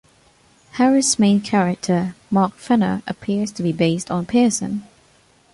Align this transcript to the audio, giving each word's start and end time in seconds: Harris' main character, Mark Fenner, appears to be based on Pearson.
Harris' 0.71 1.19
main 1.19 1.39
character, 1.41 2.15
Mark 2.31 2.55
Fenner, 2.55 3.03
appears 3.05 3.51
to 3.51 3.61
be 3.61 3.71
based 3.71 4.09
on 4.09 4.25
Pearson. 4.25 4.83